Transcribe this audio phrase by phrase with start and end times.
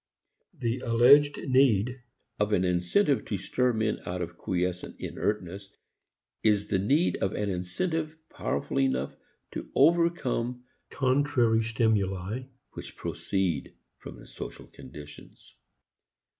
[0.57, 2.01] The alleged need
[2.39, 5.73] of an incentive to stir men out of quiescent inertness
[6.41, 9.15] is the need of an incentive powerful enough
[9.51, 15.53] to overcome contrary stimuli which proceed from the social conditions.